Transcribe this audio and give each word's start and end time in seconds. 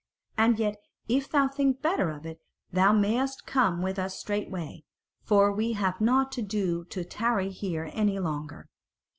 And 0.35 0.57
yet 0.57 0.77
if 1.07 1.29
thou 1.29 1.47
think 1.47 1.83
better 1.83 2.09
of 2.09 2.25
it, 2.25 2.39
thou 2.71 2.91
mayst 2.91 3.45
come 3.45 3.83
with 3.83 3.99
us 3.99 4.17
straightway; 4.17 4.83
for 5.21 5.51
we 5.51 5.73
have 5.73 6.01
nought 6.01 6.31
to 6.31 6.41
do 6.41 6.85
to 6.85 7.03
tarry 7.03 7.51
here 7.51 7.87
any 7.93 8.17
longer. 8.17 8.67